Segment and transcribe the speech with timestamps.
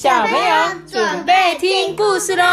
[0.00, 0.54] 小朋友
[0.86, 2.44] 准备听故事喽！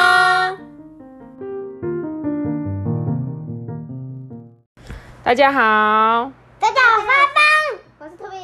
[5.23, 8.37] 大家好，大家好，发棒，我是托比。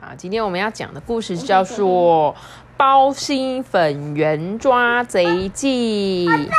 [0.00, 2.34] 好，今天我们要讲的故事叫做
[2.76, 6.26] 《包心粉圆抓贼记》。
[6.32, 6.50] 爱吃粉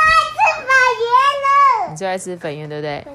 [0.96, 1.04] 圆
[1.84, 1.90] 了。
[1.90, 3.06] 你最爱吃粉圆，对不对？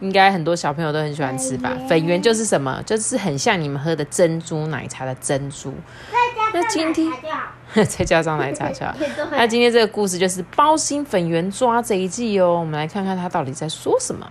[0.00, 1.76] 应该很多小朋友都很喜欢吃吧？
[1.86, 2.82] 粉圆就是什么？
[2.86, 5.74] 就是很像你们喝的珍珠奶茶的珍珠。
[6.52, 7.10] 那今天
[7.86, 8.94] 再加 上奶茶 就好。
[9.30, 12.58] 那今天这个故事就是包心粉圆抓贼记哦。
[12.60, 14.30] 我们来看看他到底在说什么。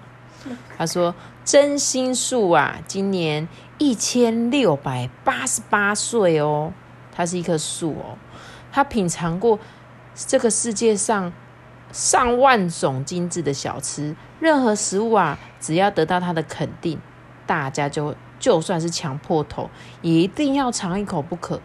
[0.78, 3.48] 他说：“真心树啊，今年
[3.78, 6.72] 一千六百八十八岁哦。
[7.12, 8.18] 它是一棵树哦。
[8.72, 9.59] 它品尝过
[10.16, 11.34] 这个世界上
[11.92, 14.16] 上万种精致的小吃。
[14.40, 16.98] 任何食物啊，只要得到它的肯定，
[17.45, 19.70] 大家就就算是强迫头，
[20.02, 21.59] 也一定要尝一口不可。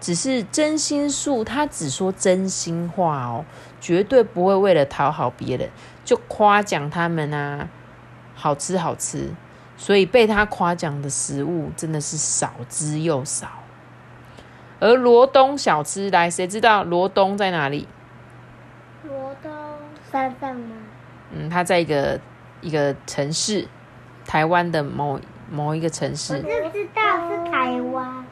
[0.00, 3.44] 只是真心树，他只说真心话哦，
[3.80, 5.70] 绝对不会为了讨好别人
[6.04, 7.68] 就夸奖他们啊。”
[8.38, 9.30] 好吃好吃，
[9.78, 13.48] 所以被他夸奖的食物真的是少之又少。
[14.78, 17.88] 而罗东小吃来，谁知道罗东在哪里？
[19.04, 19.50] 罗东
[20.12, 20.76] 山上吗？
[21.32, 22.20] 嗯，他在一个
[22.60, 23.66] 一个城市，
[24.26, 25.18] 台湾的某
[25.50, 26.34] 某一个城市。
[26.34, 28.26] 我就知道是台湾。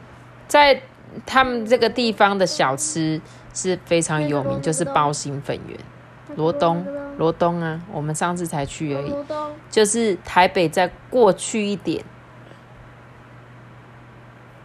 [0.47, 0.79] 在
[1.25, 3.21] 他们这个地方的小吃
[3.53, 5.77] 是非常有名，就是包心粉圆。
[6.35, 6.85] 罗东。
[7.17, 9.13] 罗东啊，我们上次才去而已，
[9.69, 12.03] 就是台北再过去一点，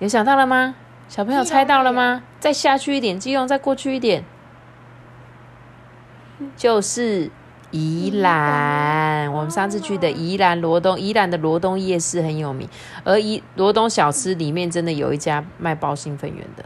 [0.01, 0.75] 有想到了吗？
[1.09, 2.25] 小朋友猜到了吗？
[2.41, 4.25] 再下去一点，基隆再过去一点，
[6.57, 7.31] 就是
[7.71, 9.33] 宜兰。
[9.33, 12.69] 我们上次去的宜兰罗东，宜兰的罗东夜市很有名，
[13.05, 16.65] 而宜罗东小吃里面真的有一家卖包心粉圆的，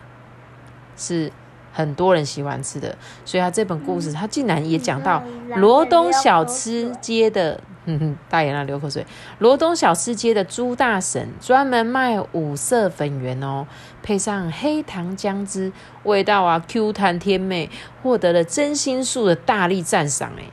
[0.96, 1.32] 是。
[1.76, 5.20] 很多人喜欢吃的，所以他这本故事，他竟然也讲到
[5.56, 9.04] 罗东小吃街的，哼哼， 大眼啊流口水。
[9.40, 13.66] 罗东小吃街的朱大婶专门卖五色粉圆哦，
[14.04, 15.72] 配上黑糖姜汁，
[16.04, 17.68] 味道啊 Q 弹甜美，
[18.04, 20.30] 获得了真心树的大力赞赏。
[20.38, 20.44] 哎，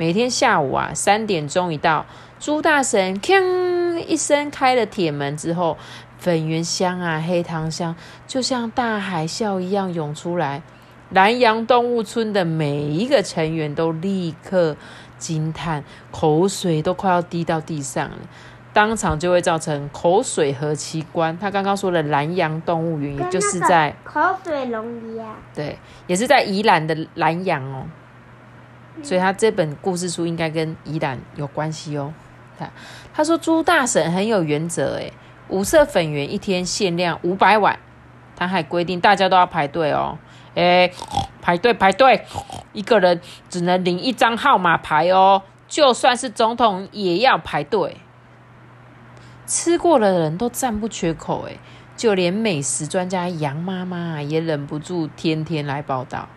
[0.00, 2.06] 每天下午啊三点钟一到，
[2.38, 5.76] 朱大神锵一声开了铁门之后。
[6.16, 7.94] 粉圆香啊，黑糖香，
[8.26, 10.62] 就像大海啸一样涌出来。
[11.10, 14.76] 南洋动物村的每一个成员都立刻
[15.18, 18.16] 惊叹，口水都快要滴到地上了，
[18.74, 21.38] 当场就会造成口水和器官。
[21.38, 27.84] 他刚刚说的南洋动物园，也就是在口水龙一样，对，也是在宜兰的南洋哦。
[29.02, 32.12] 所以他这本故事书应该跟宜兰有关系哦。
[32.58, 32.70] 他
[33.14, 35.12] 他说朱大婶很有原则，诶
[35.48, 37.78] 五色粉圆一天限量五百碗，
[38.36, 40.18] 他还规定大家都要排队哦。
[40.54, 40.90] 哎，
[41.40, 42.24] 排队排队，
[42.72, 45.42] 一个人只能领一张号码牌哦。
[45.68, 47.96] 就算是总统也要排队。
[49.46, 51.56] 吃过的人都赞不绝口，哎，
[51.96, 56.28] 就连美食专家杨妈妈也忍不住天天来报道。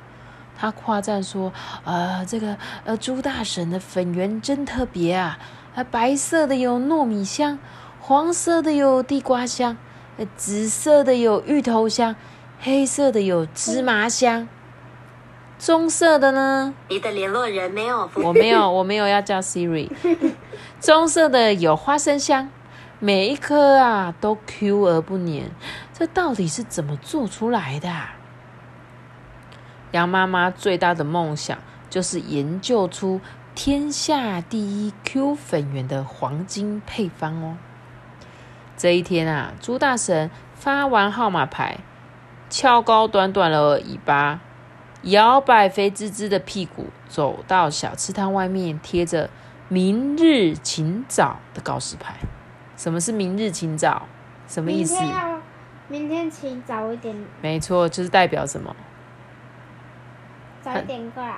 [0.57, 1.51] 她夸赞说
[1.85, 5.37] ：“呃，这个呃朱大婶的粉圆真特别啊，
[5.75, 7.59] 呃白色的有糯米香。”
[8.05, 9.77] 黄色的有地瓜香，
[10.35, 12.17] 紫色的有芋头香，
[12.59, 14.45] 黑色的有芝麻香，
[15.57, 16.73] 棕色的呢？
[16.89, 18.09] 你的联络人没有？
[18.15, 19.89] 我没有，我没有要叫 Siri。
[20.81, 22.49] 棕色的有花生香，
[22.99, 25.43] 每一颗啊都 Q 而不粘，
[25.97, 27.89] 这到底是怎么做出来的？
[29.93, 33.21] 杨妈妈最大的梦想就是研究出
[33.53, 37.57] 天下第一 Q 粉圆的黄金配方哦。
[38.75, 41.77] 这一天啊，朱大神发完号码牌，
[42.49, 44.39] 翘高短短的尾巴，
[45.03, 49.29] 摇摆肥滋滋的屁股，走到小吃摊外面，贴着
[49.69, 52.15] “明日请早”的告示牌。
[52.75, 54.07] 什么是“明日请早”？
[54.49, 54.95] 什么意思？
[55.88, 57.15] 明天请早一点。
[57.44, 58.75] 没错，就是代表什么？
[60.63, 61.36] 早一点过来。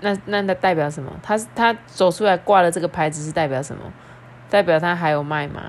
[0.00, 1.10] 那那那代表什么？
[1.22, 3.82] 他他走出来挂了这个牌子是代表什么？
[4.50, 5.62] 代表他还有卖吗？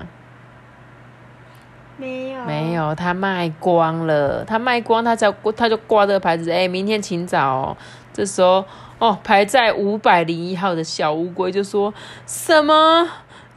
[1.96, 4.44] 没有，没有，他卖光了。
[4.44, 6.50] 他卖光，他才他就挂这个牌子。
[6.50, 7.56] 哎，明天请早。
[7.56, 7.76] 哦。
[8.12, 8.64] 这时候，
[8.98, 11.94] 哦，排在五百零一号的小乌龟就说
[12.26, 13.08] 什么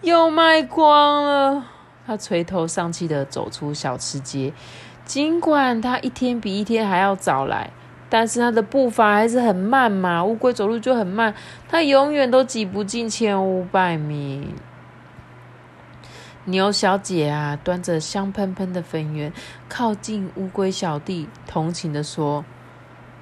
[0.02, 1.64] 又卖光了。
[2.08, 4.54] 他垂头丧气的走出小吃街，
[5.06, 7.70] 尽管他一天比一天还要早来，
[8.12, 10.22] 但是他的步伐还是很慢嘛。
[10.22, 11.34] 乌龟走路就很慢，
[11.70, 14.54] 他永远都挤不进前五百名。
[16.44, 19.32] 牛小姐啊，端着香喷喷的粉圆，
[19.70, 22.44] 靠近乌龟小弟，同情的说：“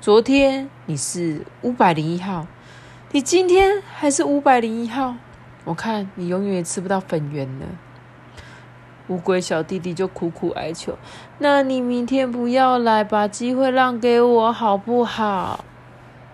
[0.01, 2.47] 昨天你是五百零一号，
[3.12, 5.15] 你今天还是五百零一号。
[5.65, 7.68] 我看你永远也吃不到粉圆了。
[9.10, 10.98] 乌龟小弟弟就苦苦哀求
[11.40, 15.66] ：“那你明天不要来，把机会让给我好不好？”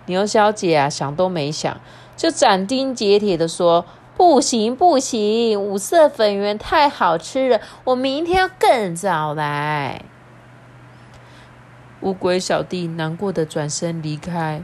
[0.07, 1.79] 牛小姐啊，想都没想，
[2.15, 3.85] 就斩钉截铁的说
[4.15, 10.03] ：“不行不行，五色粉圆太好吃了，我明天要更早来。”
[12.01, 14.61] 乌龟小弟难过的转身离开。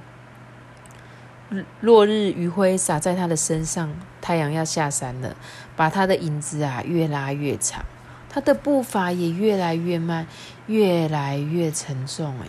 [1.80, 5.36] 落日余晖洒在他的身上，太阳要下山了，
[5.76, 7.84] 把他的影子啊越拉越长。
[8.34, 10.26] 他的步伐也越来越慢，
[10.68, 12.34] 越来越沉重。
[12.40, 12.48] 哎，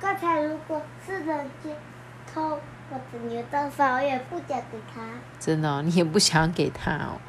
[0.00, 1.68] 刚才如果是人去
[2.32, 2.58] 偷
[2.88, 5.02] 我的牛豆饭，我也不想给他。
[5.38, 7.20] 真的，你也不想给他哦。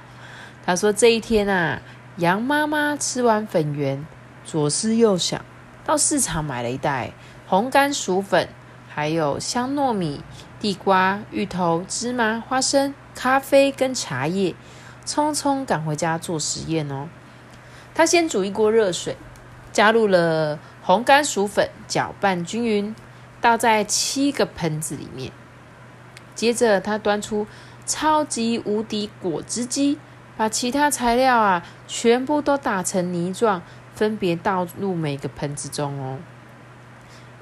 [0.65, 1.81] 他说这一天啊，
[2.15, 4.05] 羊妈妈吃完粉圆，
[4.45, 5.43] 左思右想，
[5.83, 7.11] 到市场买了一袋
[7.45, 8.47] 红甘薯粉，
[8.87, 10.23] 还有香糯米、
[10.61, 14.55] 地瓜、芋头、芝麻、花生、咖啡跟茶叶，
[15.05, 17.09] 匆匆赶回家做实验哦。
[17.93, 19.17] 他先煮一锅热水，
[19.71, 22.95] 加入了红甘薯粉，搅拌均匀，
[23.39, 25.31] 倒在七个盆子里面。
[26.33, 27.45] 接着，他端出
[27.85, 29.99] 超级无敌果汁机，
[30.37, 33.61] 把其他材料啊全部都打成泥状，
[33.93, 36.17] 分别倒入每个盆子中哦。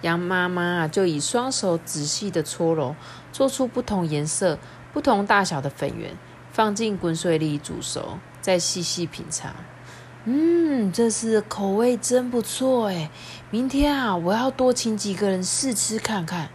[0.02, 2.96] 羊妈妈啊，就以双手仔细的搓揉，
[3.32, 4.58] 做出不同颜色、
[4.92, 6.18] 不同大小的粉圆，
[6.52, 9.54] 放进滚水里煮熟，再细细品尝。
[10.26, 13.10] 嗯，这次口味真不错哎！
[13.50, 16.50] 明天啊，我要多请几个人试吃看看。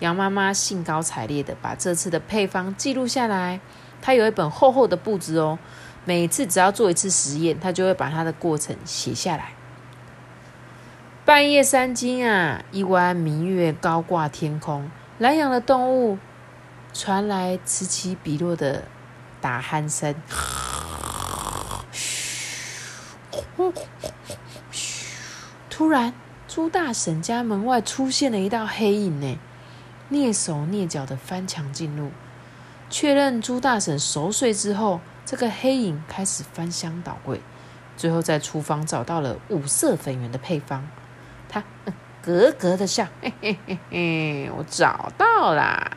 [0.00, 3.60] 杨妈妈兴高采烈的把这次的配方记录下来，
[4.02, 5.58] 她有一本厚厚的簿子哦。
[6.04, 9.52] 每次只要做一次实验，她就会把它的过程写下来。
[11.24, 16.18] 半夜三更啊，一弯明月高挂天空，南洋的动物
[16.92, 18.84] 传来此起彼落的
[19.40, 20.14] 打鼾声。
[25.70, 26.12] 突然，
[26.46, 29.38] 朱大婶家门外出现了一道黑影，呢，
[30.10, 32.10] 蹑手蹑脚的翻墙进入。
[32.88, 37.40] 确认朱大婶熟睡之后，这个黑影开始翻箱倒柜，
[37.96, 40.86] 最后在厨房找到了五色粉圆的配方。
[41.48, 41.64] 他
[42.22, 45.96] 咯咯的笑，嘿嘿嘿嘿，我找到啦！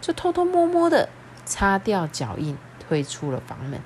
[0.00, 1.08] 就偷偷摸摸的
[1.44, 3.80] 擦掉脚印，退出了房门。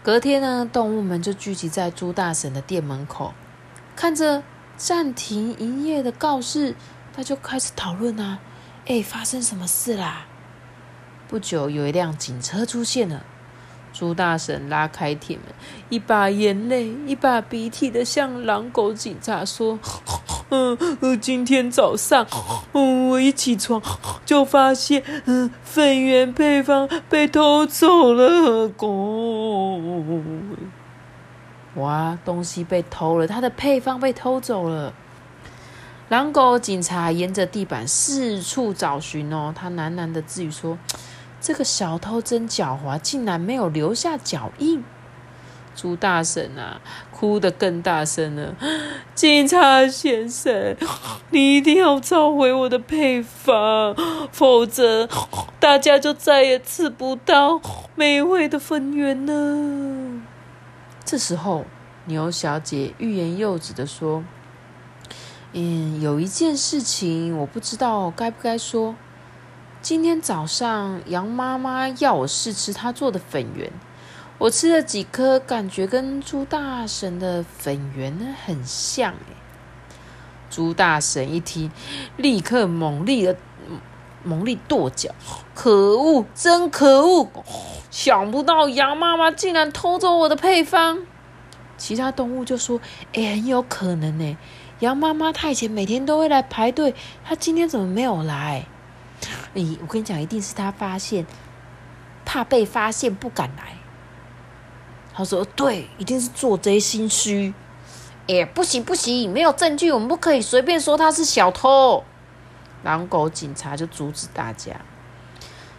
[0.00, 3.34] 隔天呢，动物们就聚集在朱大婶的店门口，
[3.96, 4.42] 看着
[4.76, 6.74] 暂停营业的告示，
[7.12, 8.38] 他就开始讨论啊，
[8.86, 10.26] 哎，发生什么事啦？
[11.26, 13.24] 不久，有一辆警车出现了。
[13.92, 15.46] 朱大婶拉开铁门，
[15.88, 19.78] 一把眼泪一把鼻涕的向狼狗警察说：
[20.50, 20.76] “嗯，
[21.20, 22.26] 今天早上，
[22.72, 23.82] 嗯，我一起床
[24.24, 28.68] 就发现，嗯，粉圆配方被偷走了。
[28.68, 29.80] 狗，
[31.74, 34.92] 哇，东西被偷了，它的配方被偷走了。
[36.08, 40.78] 狼狗警察沿着地板四处找寻哦，他喃喃的自语说。”
[41.40, 44.84] 这个小偷真狡猾，竟然没有留下脚印。
[45.76, 46.80] 朱大婶啊，
[47.12, 48.56] 哭得更大声了。
[49.14, 50.76] 警察先生，
[51.30, 53.94] 你一定要找回我的配方，
[54.32, 55.08] 否则
[55.60, 57.60] 大家就再也吃不到
[57.94, 60.20] 美味的粉圆了。
[61.04, 61.64] 这时候，
[62.06, 64.24] 牛小姐欲言又止的说
[65.54, 68.96] ：“嗯，有一件事情，我不知道该不该说。”
[69.80, 73.70] 今天早上，杨妈妈要我试吃她做的粉圆，
[74.36, 79.36] 我吃了几颗，感觉跟朱大婶的粉圆呢很像哎。
[80.50, 81.70] 朱大婶一听，
[82.16, 83.36] 立刻猛力的
[84.24, 85.14] 猛力跺脚，
[85.54, 87.28] 可恶，真可恶！
[87.88, 90.98] 想不到杨妈妈竟然偷走我的配方。
[91.76, 92.80] 其他动物就说
[93.14, 94.36] ：“哎，很有可能呢。
[94.80, 98.66] 杨妈妈她以前每天都会来排队，她今天怎么没有来？”
[99.54, 101.26] 哎，我跟你讲，一定是他发现，
[102.24, 103.74] 怕被发现不敢来。
[105.12, 107.52] 他说：“对，一定是做贼心虚。”
[108.28, 112.04] 哎，不行不行，没有证据，我们不可以随便说他是小偷。
[112.84, 114.72] 狼狗警察就阻止大家。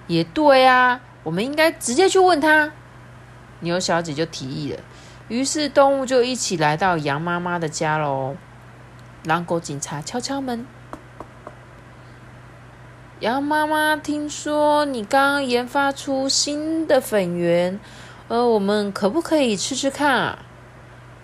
[0.07, 2.71] 也对啊，我们应该直接去问他。
[3.59, 4.79] 牛小姐就提议了，
[5.27, 8.35] 于是动物就一起来到羊妈妈的家喽。
[9.25, 10.65] 狼狗警察敲敲门。
[13.19, 17.77] 羊妈妈，听说你刚研发出新的粉圆，
[18.29, 20.39] 呃，我们可不可以吃吃看啊？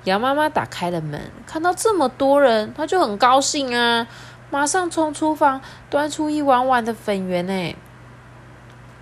[0.04, 4.08] 羊妈妈打开了门，看到这么多人，她就很高兴啊，
[4.50, 7.76] 马上从厨房端出一碗碗的粉圆呢。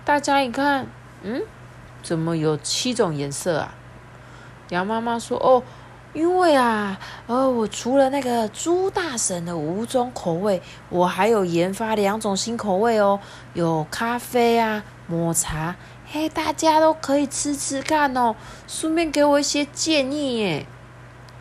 [0.04, 0.86] 大家一看，
[1.22, 1.42] 嗯，
[2.00, 3.74] 怎么有七种颜色啊？
[4.68, 5.64] 羊妈妈说：“哦。”
[6.14, 13.18] 因为啊，呃，我除了那个猪大神的五种口味，我还有研发两种新口味哦，
[13.52, 15.74] 有咖啡啊、抹茶，
[16.06, 18.36] 嘿，大家都可以吃吃看哦，
[18.68, 20.66] 顺便给我一些建议耶。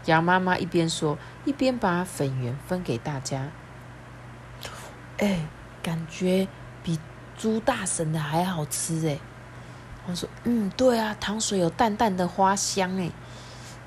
[0.05, 3.51] 羊妈妈一边说，一边把粉圆分给大家。
[5.19, 5.45] 哎，
[5.83, 6.47] 感觉
[6.81, 6.99] 比
[7.37, 9.19] 猪大神的还好吃哎。
[10.07, 13.11] 我说，嗯，对啊，糖水有淡淡的花香哎。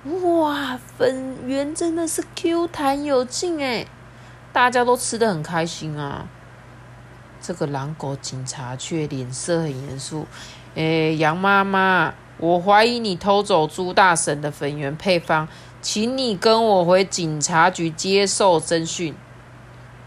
[0.07, 3.87] 哇，粉圆真的是 Q 弹有劲哎，
[4.53, 6.29] 大家都吃的很开心啊。
[7.41, 10.27] 这个狼狗警察却脸色很严肃。
[10.77, 15.49] 哎，羊妈妈，我怀疑你偷走猪大神的粉圆配方，
[15.81, 19.15] 请你跟我回警察局接受侦讯。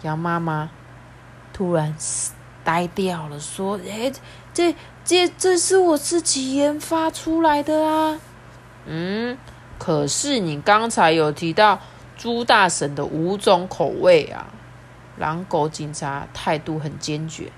[0.04, 0.70] 羊妈妈
[1.52, 1.94] 突然
[2.64, 4.12] 呆掉了，说：“哎，
[4.54, 8.18] 这这这是我自己研发出来的啊。”
[8.88, 9.38] 嗯。
[9.80, 11.80] 可是你刚才有提到
[12.16, 14.46] 猪大婶的五种口味啊！
[15.18, 17.52] 狼狗警察态度很坚决，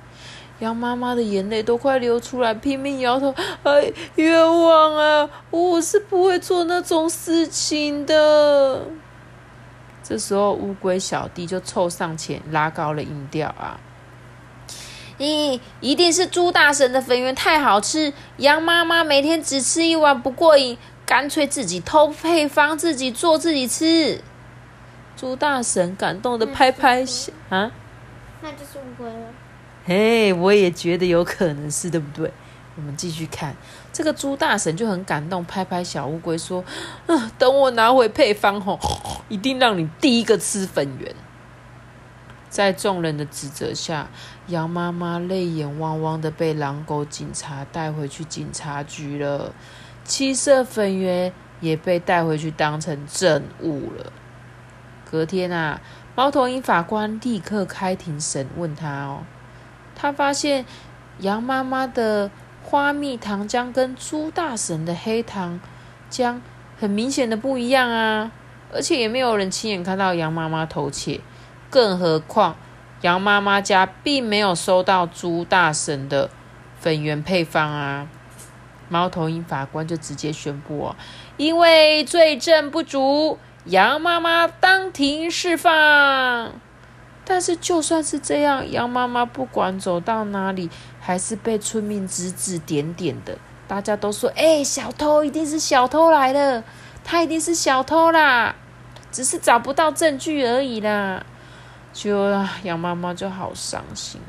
[0.60, 5.30] 羊妈妈的眼泪都快流出来，拼命摇头：“哎，冤枉啊！
[5.52, 8.88] 我是不会做那种事情的。”
[10.02, 13.80] 这时候，乌龟小弟就凑上前拉高了音调啊
[15.20, 24.22] ：“咦，一定是猪大婶的粉圆太好吃，羊妈妈每天只吃一碗不过瘾。”干脆自己偷配方，自己做自己吃。
[25.18, 27.72] 猪大神感动的拍拍小啊，
[28.42, 29.28] 那就是乌龟了。
[29.86, 32.32] 嘿，我也觉得有可能是对不对？
[32.78, 33.54] 我们继续看，
[33.92, 36.64] 这个猪大神就很感动，拍拍小乌龟说
[37.06, 38.80] ：“啊，等我拿回配方后，
[39.28, 41.14] 一定让你第一个吃粉圆。”
[42.50, 44.10] 在众人的指责下，
[44.48, 49.54] 羊妈妈泪眼汪汪的被狼狗警察带回去警察局了。
[50.04, 54.12] 七色粉圆也被带回去当成证物了。
[55.10, 55.82] 隔天啊，
[56.16, 59.24] 猫头鹰法官立刻开庭审问他哦。
[59.96, 60.66] 他发现
[61.20, 62.32] 羊妈妈的
[62.64, 65.60] 花蜜糖浆跟猪大神的黑糖
[66.10, 66.40] 浆
[66.80, 68.32] 很明显的不一样啊，
[68.74, 71.22] 而且也没有人亲眼看到羊妈妈偷窃，
[71.70, 72.56] 更何况
[73.02, 76.30] 羊妈妈家并没有收到猪大神的
[76.80, 78.08] 粉圆配方啊。
[78.92, 80.96] 猫头鹰法官就直接宣布哦，
[81.38, 86.52] 因为罪证不足，羊妈妈当庭释放。
[87.24, 90.70] 但是就算是这样，羊妈妈不管走到哪里，
[91.00, 93.38] 还是被村民指指点点的。
[93.66, 96.62] 大家都说：“哎，小偷一定是小偷来了，
[97.06, 98.54] 他一定是小偷啦，
[99.10, 101.26] 只是找不到证据而已啦。”
[101.94, 102.30] 就
[102.64, 104.20] 羊妈妈就好伤心。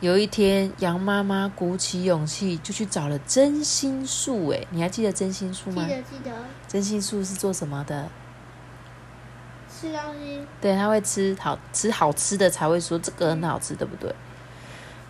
[0.00, 4.48] 有一天，羊妈妈鼓起勇气就去找了真心树。
[4.50, 5.84] 哎，你还记得真心树吗？
[5.84, 6.30] 记得记得。
[6.68, 8.08] 真心树是做什么的？
[9.68, 10.40] 吃东西。
[10.60, 14.14] 对，他会吃好吃好吃的才会说这个很好吃，对不对？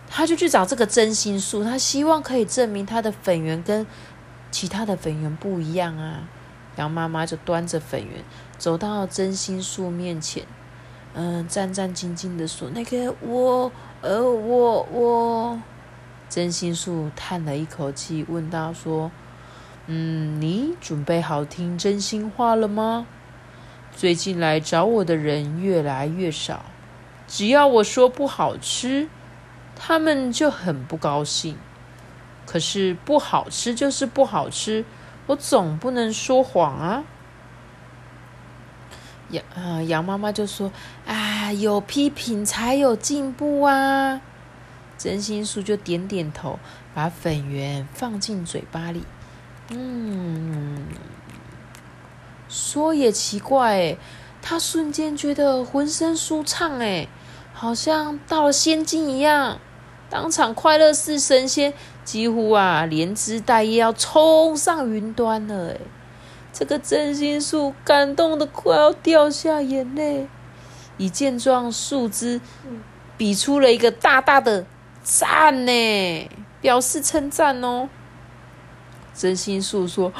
[0.07, 3.85] 他就去找这个真心树，他希望可以证明他的粉圆跟
[4.49, 6.27] 其他的粉圆不一样啊。
[6.77, 8.23] 羊妈妈就端着粉圆
[8.57, 10.43] 走到真心树面前，
[11.13, 15.61] 嗯，战战兢兢的说：“那个我。”呃我我
[16.29, 19.11] 真心树叹了一口气，问道：“说，
[19.87, 23.05] 嗯，你准备好听真心话了吗？
[23.93, 26.63] 最近来找我的人越来越少，
[27.27, 29.09] 只要我说不好吃，
[29.75, 31.57] 他们就很不高兴。
[32.45, 34.85] 可是不好吃就是不好吃，
[35.27, 37.03] 我总不能说谎啊。”
[39.29, 40.71] 羊啊，羊妈妈就说
[41.05, 44.21] ：“啊，有批评才有进步啊！”
[44.97, 46.59] 真心树就点点头，
[46.93, 49.03] 把粉圆放进嘴巴里。
[49.69, 50.85] 嗯，
[52.49, 53.95] 说也奇怪，
[54.41, 57.07] 他瞬间觉得浑身舒畅，哎，
[57.53, 59.59] 好像到了仙境一样，
[60.09, 65.77] 当场快乐似神仙，几乎啊连枝带叶要冲上云端了，哎。
[66.59, 70.27] 这个真心树感动的快要掉下眼泪，
[70.97, 72.41] 一见状，树枝
[73.15, 74.65] 比出了一个大大的
[75.01, 77.87] 赞呢，表示称赞哦。
[79.15, 80.11] 真心树说：“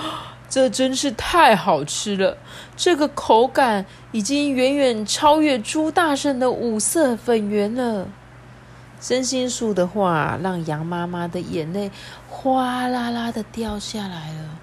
[0.49, 2.37] 这真是太好吃了，
[2.77, 8.07] 这个口感已经远远超越猪大圣的五色粉圆了。”
[9.01, 11.91] 真心树的话让羊妈妈的眼泪
[12.29, 14.59] 哗啦啦的掉下来了。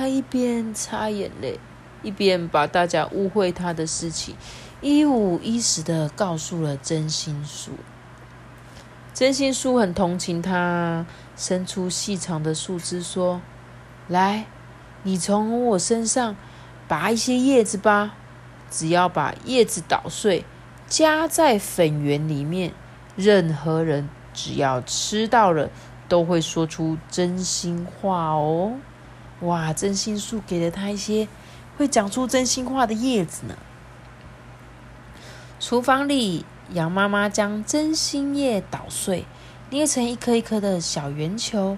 [0.00, 1.60] 他一边擦眼泪，
[2.02, 4.34] 一边把大家误会他的事情
[4.80, 7.72] 一五一十的告诉了真心树。
[9.12, 11.04] 真心树很同情他，
[11.36, 13.42] 伸出细长的树枝说
[14.08, 14.46] ：“来，
[15.02, 16.34] 你从我身上
[16.88, 18.14] 拔一些叶子吧。
[18.70, 20.46] 只要把叶子捣碎，
[20.88, 22.72] 加在粉圆里面，
[23.16, 25.68] 任何人只要吃到了，
[26.08, 28.78] 都会说出真心话哦。”
[29.40, 29.72] 哇！
[29.72, 31.28] 真心树给了他一些
[31.76, 33.56] 会讲出真心话的叶子呢。
[35.58, 36.44] 厨房里。
[36.72, 39.24] 羊妈妈将真心叶捣碎，
[39.70, 41.76] 捏成一颗一颗的小圆球，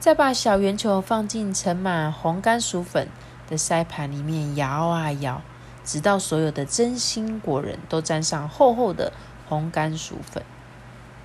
[0.00, 3.06] 再把小圆球放进盛满红甘薯粉
[3.48, 5.40] 的筛盘里面摇啊摇，
[5.84, 9.12] 直到所有的真心果仁都沾上厚厚的
[9.48, 10.42] 红甘薯粉。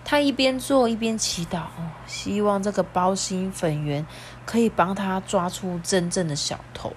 [0.09, 1.65] 他一边做一边祈祷，
[2.07, 4.07] 希望这个包心粉圆
[4.43, 6.93] 可以帮他抓出真正的小偷。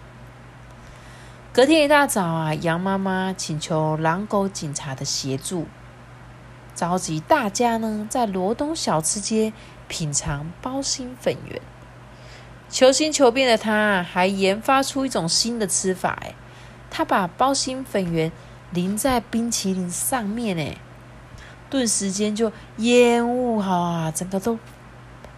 [1.53, 5.67] 隔天一大早啊，羊妈妈请求狼狗警察的协助。
[6.75, 9.53] 召集大家呢，在罗东小吃街
[9.89, 11.61] 品尝包心粉圆。
[12.71, 16.17] 求新求变的他，还研发出一种新的吃法。
[16.23, 16.35] 哎，
[16.91, 18.33] 他把包心粉圆
[18.71, 20.79] 淋在冰淇淋上面，哎，
[21.73, 24.59] 顿时间就烟雾哈，整个都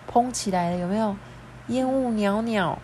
[0.07, 1.15] 蓬起来了，有没有？
[1.69, 2.79] 烟雾袅袅，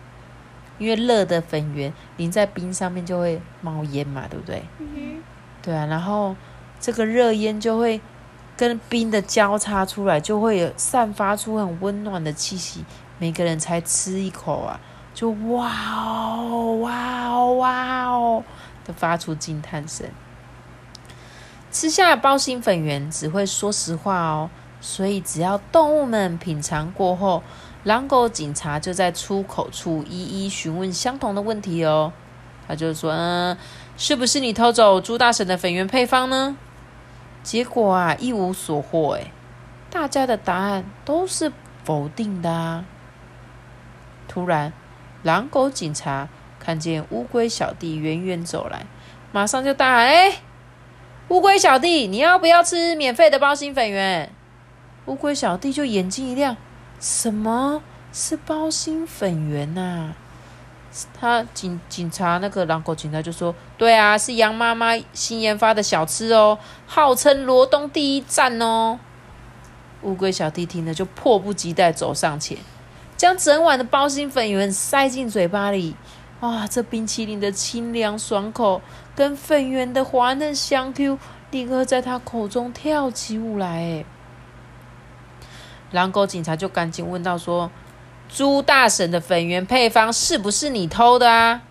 [0.79, 4.63] 因为热的粉圆淋在冰上面就会冒烟嘛，对不对？
[4.79, 5.21] 嗯
[5.61, 6.35] 对啊，然后
[6.79, 7.99] 这个热烟就会。
[8.57, 12.85] 跟冰的交叉出来，就会有散发出很温暖的气息。
[13.17, 14.79] 每个人才吃一口啊，
[15.15, 15.67] 就哇
[16.37, 18.43] 哦哇哦哇哦
[18.85, 20.05] 的发出惊叹声。
[21.71, 24.49] 吃下包心粉圆只会说实话哦，
[24.81, 27.41] 所以只要动物们品尝过后，
[27.83, 32.11] 狼狗警察就在出口处一一询问相同的问题哦。
[32.67, 33.57] 他就说：“嗯，
[33.97, 36.57] 是不是你偷走朱大婶的粉圆配方呢？”
[37.43, 39.31] 结果啊，一无所获哎！
[39.89, 41.51] 大家的答案都是
[41.83, 42.85] 否定的啊！
[44.27, 44.71] 突然，
[45.23, 46.29] 狼狗警察
[46.59, 48.85] 看见乌龟小弟远远走来，
[49.31, 50.41] 马上就大喊：“哎，
[51.31, 54.29] 乌龟小弟，你要不要吃免费的包心粉圆？”
[55.07, 56.57] 乌龟小弟就眼睛一亮
[56.99, 60.13] ：“什么是包心粉圆呐？”
[61.17, 68.99] 他警警察那个狼狗警察就说：“对啊，是羊妈妈新研发的小吃哦，号称罗东第一站哦。”
[70.03, 72.57] 乌龟小弟听了就迫不及待走上前，
[73.15, 75.95] 将整碗的包心粉圆塞进嘴巴里。
[76.41, 78.81] 哇，这冰淇淋的清凉爽口
[79.15, 81.17] 跟粉圆的滑嫩香 Q，
[81.51, 83.67] 立刻在他口中跳起舞来。
[83.67, 84.05] 哎，
[85.91, 87.71] 狼狗警察就赶紧问到说。
[88.33, 91.63] 朱大婶的粉圆配方是不是你偷的啊？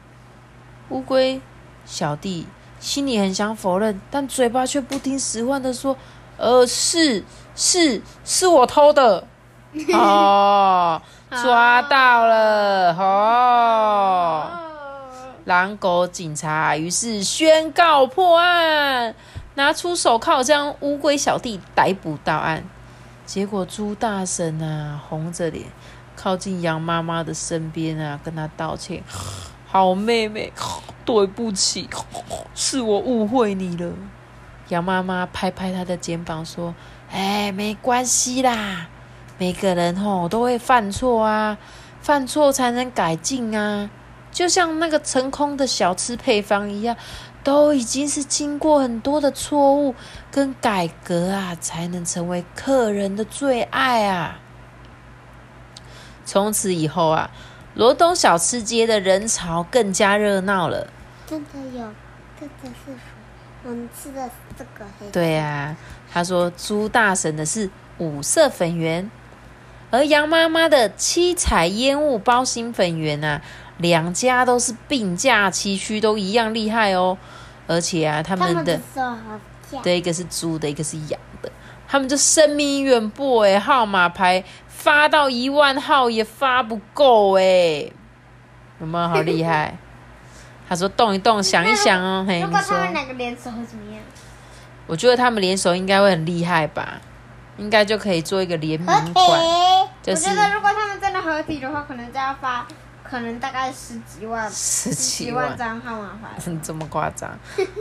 [0.91, 1.41] 乌龟
[1.87, 2.47] 小弟
[2.79, 5.97] 心里很想否认，但嘴巴却不听使唤的说
[6.37, 7.25] ：“呃，是
[7.57, 9.27] 是是我偷的。
[9.95, 12.95] ”哦，抓到了！
[12.95, 14.20] 哦，
[15.51, 19.13] 狼狗警察于是宣告破案，
[19.57, 22.63] 拿出手铐将乌龟小弟逮捕到案。
[23.27, 25.65] 结果朱大婶啊，红着脸。
[26.15, 29.03] 靠近羊妈妈的身边啊，跟她道歉。
[29.67, 30.53] 好妹妹，
[31.05, 31.91] 对不起，
[32.55, 33.93] 是我误会你了。
[34.69, 36.73] 羊妈妈拍拍她的肩膀说
[37.11, 38.87] ：“哎，没关系啦，
[39.37, 41.59] 每个人吼都会犯错啊，
[42.01, 43.91] 犯错才能改进啊。
[44.33, 46.97] 就像那个成空的小吃配方一样，
[47.43, 49.95] 都已经是经过很多的错误
[50.31, 54.41] 跟改革啊，才能成为客人的最爱啊。”
[56.25, 57.31] 从此以后啊，
[57.75, 60.87] 罗东小吃街的人潮更加热闹了。
[61.27, 61.93] 真的有，
[62.39, 62.95] 真的是
[63.65, 65.11] 我们吃的这个黑。
[65.11, 65.77] 对啊，
[66.13, 69.11] 他说朱大婶的是五色粉圆，
[69.91, 73.43] 而杨妈妈的七彩烟雾包心粉圆啊，
[73.81, 77.19] 两家都是并驾齐驱，都一样厉害哦。
[77.67, 78.81] 而且啊，他们的
[79.83, 81.53] 对一个是猪的，一个是羊的，
[81.87, 84.43] 他们就声名远播哎，号码牌。
[84.69, 87.87] 发到一万号也发不够哎，
[88.81, 89.77] 有没有好厉害？
[90.67, 92.25] 他说动一动，想一想哦。
[92.27, 94.03] 如果他们两个联手会怎么样？
[94.87, 96.99] 我觉得他们联手应该会很厉害吧，
[97.59, 99.05] 应该就可以做一个联名款。
[99.15, 102.67] 我觉得如果他们真的合体的话，可能就要发，
[103.11, 106.41] 可能大概十几万、十几万张号码牌。
[106.63, 107.31] 这么夸张？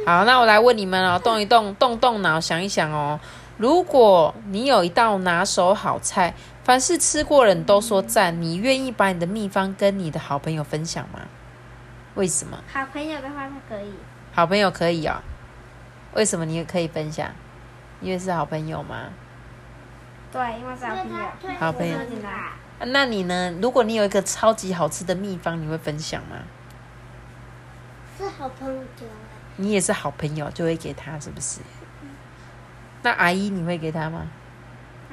[0.06, 3.20] 好，那我来问你们哦， 动一动，动动脑，想一想哦。
[3.58, 6.34] 如果你有一道拿手好菜。
[6.62, 11.20] 凡是吃过人都说赞，你愿意把你的秘方跟你的好朋友分享吗？
[12.14, 12.60] 为什么？
[12.72, 13.92] 好朋友的话，他可以。
[14.32, 15.16] 好朋友可以哦。
[16.14, 17.28] 为什么你也可以分享？
[18.02, 19.06] 因为是好朋友吗？
[20.32, 21.56] 对，因为是好朋友。
[21.60, 21.98] 好朋友。
[22.86, 23.54] 那你呢？
[23.62, 26.38] 如果你有一个超级好吃的秘方，你会分享吗？
[28.18, 29.06] 是好朋友就
[29.58, 31.60] 你也是好朋友，就会给他，是不是？
[33.02, 34.28] 那阿姨你会给他吗？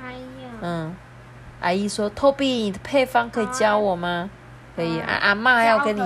[0.00, 0.22] 阿姨。
[0.60, 0.94] 嗯。
[1.60, 4.30] 阿姨说：“Toby，你的配方可以教我吗？”
[4.76, 5.00] 可以。
[5.00, 6.00] 阿阿妈要跟你。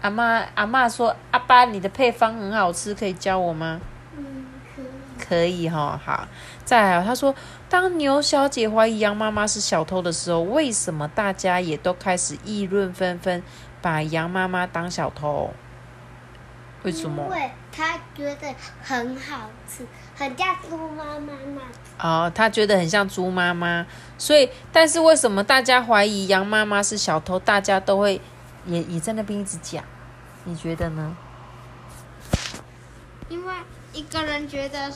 [0.00, 3.80] 阿妈阿妈说：“阿爸，你的配方很好吃，可以教我吗？”
[5.22, 5.68] 嗯，可以。
[5.68, 6.28] 哈，好。
[6.64, 7.34] 再来，他说
[7.68, 13.42] ：“当牛小姐怀疑羊妈妈是小偷的时候，为什么大家也都开始议论纷纷，
[13.80, 15.52] 把羊妈妈当小偷？
[16.82, 17.22] 为什么？
[17.24, 21.60] 因为他觉得很好吃，很像猪妈妈那。”
[22.08, 23.86] 哦，他觉得很像猪妈妈，
[24.18, 27.38] 所以，但是为什么大家怀疑羊妈妈是小偷？
[27.38, 28.20] 大家都会
[28.66, 29.84] 也也在那边一直讲，
[30.44, 31.16] 你觉得呢？
[33.28, 33.54] 因为
[33.92, 34.90] 一个人觉得，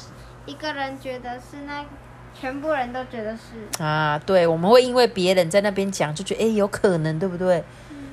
[0.46, 1.84] 一个人觉得是那，
[2.32, 7.62] 全部人都觉得是啊，对，我们会因为别人在那边讲，就觉得哎，有可能，对不对？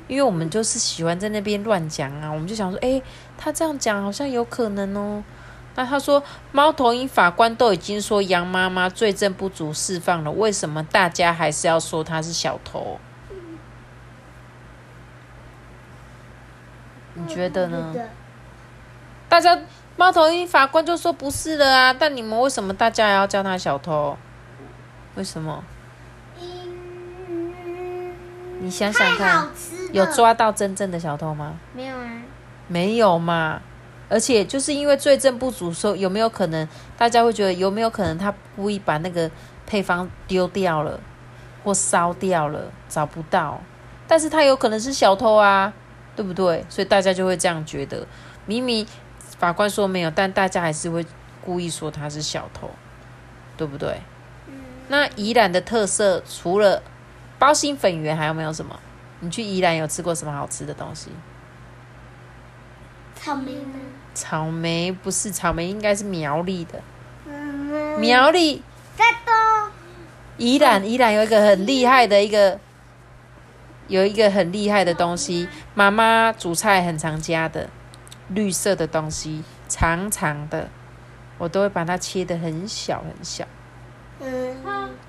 [0.07, 3.01] 因为我们就是喜欢在那边乱讲啊，我们就想说，哎，
[3.37, 5.23] 他这样讲好像有可能哦。
[5.75, 12.99] 那他说，猫头鹰法官都已经说杨妈妈罪证不足释放了，为什么大家还是要说他是小偷？
[17.15, 17.95] 你觉得呢？
[19.29, 19.57] 大家
[19.95, 24.17] 猫头鹰法官就说不是的啊，但你们为什么大家还要叫他小偷？
[25.15, 25.63] 为什么？
[28.59, 29.47] 你想想看，
[29.91, 31.53] 有抓到真正的小偷吗？
[31.73, 32.09] 没有啊。
[32.67, 33.61] 没有嘛。
[34.09, 39.29] 而且就是因为罪证不足，说有没有可能大家会觉得有没有可能他故意把那个
[39.65, 40.99] 配方丢掉了，
[41.63, 43.59] 或烧掉了，找不到，
[44.07, 45.73] 但是他有可能是小偷啊，
[46.15, 46.63] 对不对？
[46.69, 48.05] 所以大家就会这样觉得，
[48.45, 48.85] 明明
[49.43, 51.05] 法官说没有，但大家还是会
[51.43, 52.69] 故意说他是小偷，
[53.57, 53.99] 对不对？
[54.87, 56.81] 那宜兰的特色除了
[57.37, 58.79] 包心粉圆，还有没有什么？
[59.19, 61.09] 你去宜兰有吃过什么好吃的东西？
[63.15, 63.73] 草莓吗？
[64.13, 66.79] 草莓不是草莓，应该是苗栗的。
[67.99, 68.63] 苗栗。
[68.95, 69.71] 再多。
[70.37, 72.57] 宜兰，宜兰有一个很厉害的一个，
[73.89, 77.69] 有一个很厉害的东西，妈妈煮菜很常加的，
[78.29, 80.69] 绿色的东西，长长的，
[81.37, 83.45] 我都会把它切的很小很小。
[84.19, 84.57] 嗯。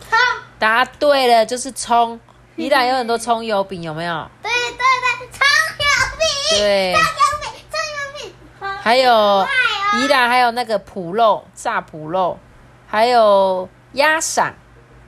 [0.00, 0.18] 葱。
[0.59, 2.18] 答对了，就是葱。
[2.57, 4.31] 宜兰有很多葱油饼，有没有？
[4.42, 5.46] 对对对，葱
[5.79, 5.87] 油
[6.18, 6.59] 饼。
[6.59, 6.94] 对。
[6.94, 7.09] 葱油
[7.42, 8.33] 饼，葱油饼
[8.83, 9.46] 还有
[9.94, 12.38] 宜兰，还有那个脯肉炸脯肉，
[12.87, 14.53] 还有鸭嗓，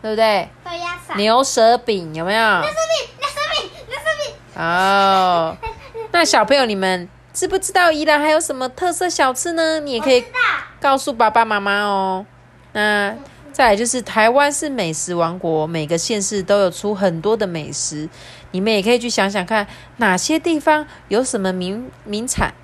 [0.03, 0.49] 对不对？
[0.65, 1.17] 对鸭嗓。
[1.17, 2.61] 牛舌饼有没有？
[2.61, 4.63] 牛舌饼，牛舌饼，牛舌饼。
[4.63, 5.57] 哦，
[6.11, 9.79] 那小朋友你们知不知道宜兰还有什么特色小吃呢？
[9.81, 10.25] 你也可以
[10.81, 12.25] 告诉爸爸妈妈哦。
[12.73, 13.15] 那
[13.53, 18.09] 再来就是台湾是美食王国，每个县市都有出很多的美食，
[18.53, 19.67] 你们也可以去想想看
[19.99, 22.55] 哪些地方有什么名名产。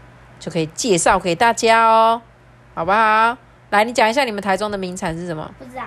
[0.40, 2.22] 就可以介绍给大家哦，
[2.74, 3.36] 好不好？
[3.68, 5.54] 来，你讲一下你们台中的名产是什么？
[5.58, 5.84] 不知道。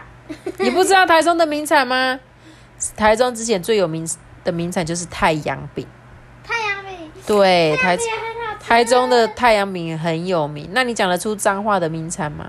[0.59, 2.19] 你不知道台中的名产吗？
[2.95, 4.07] 台中之前最有名
[4.43, 5.87] 的名产就是太阳饼。
[6.43, 7.11] 太阳饼。
[7.25, 7.97] 对，台
[8.67, 10.69] 台中的太阳饼很有名。
[10.71, 12.45] 那你讲得出彰化的名产吗？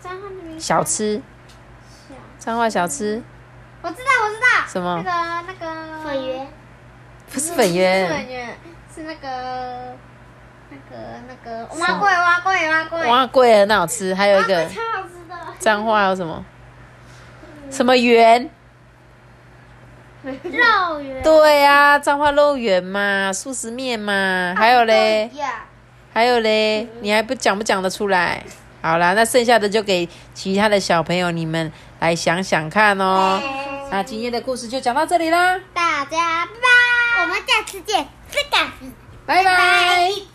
[0.00, 1.20] 彰化的名小吃。
[2.38, 3.22] 彰化小吃。
[3.82, 4.66] 我知道，我知道。
[4.66, 5.02] 什么？
[5.04, 6.48] 那个那个粉圆。
[7.30, 8.08] 不是粉圆。
[8.08, 8.58] 粉圆
[8.94, 9.96] 是那个。
[10.74, 10.96] 那个
[11.28, 16.42] 那个蛙桂蛙桂蛙桂蛙桂很好吃，还有一个超好吃的脏话有什么？
[17.70, 18.48] 什么圆？
[20.44, 21.22] 肉圆。
[21.22, 25.30] 对呀，脏话肉圆嘛，素食面嘛，还有嘞，
[26.12, 28.44] 还有嘞，你还不讲不讲得出来？
[28.80, 33.40] 好啦，那剩下的就给其他的小朋友你们来想想看哦。
[33.90, 36.52] 那今天的故事就讲到这里啦，大家拜
[37.16, 38.68] 拜，我们下次见，拜拜。
[39.24, 40.32] 拜拜。